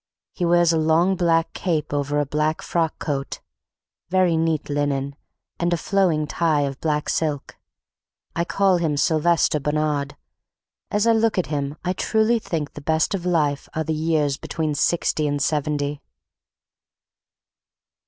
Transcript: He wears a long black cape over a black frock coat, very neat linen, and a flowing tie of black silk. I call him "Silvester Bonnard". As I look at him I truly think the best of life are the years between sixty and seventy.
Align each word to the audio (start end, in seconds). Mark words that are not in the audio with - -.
He 0.33 0.45
wears 0.45 0.73
a 0.73 0.79
long 0.79 1.15
black 1.15 1.53
cape 1.53 1.93
over 1.93 2.19
a 2.19 2.25
black 2.25 2.63
frock 2.63 2.97
coat, 2.97 3.39
very 4.09 4.35
neat 4.35 4.67
linen, 4.67 5.15
and 5.59 5.71
a 5.71 5.77
flowing 5.77 6.25
tie 6.25 6.61
of 6.61 6.81
black 6.81 7.07
silk. 7.07 7.55
I 8.35 8.43
call 8.43 8.77
him 8.77 8.97
"Silvester 8.97 9.59
Bonnard". 9.59 10.17
As 10.89 11.05
I 11.05 11.11
look 11.13 11.37
at 11.37 11.45
him 11.53 11.77
I 11.85 11.93
truly 11.93 12.39
think 12.39 12.73
the 12.73 12.81
best 12.81 13.13
of 13.13 13.27
life 13.27 13.69
are 13.75 13.83
the 13.83 13.93
years 13.93 14.37
between 14.37 14.73
sixty 14.73 15.27
and 15.27 15.39
seventy. 15.39 16.01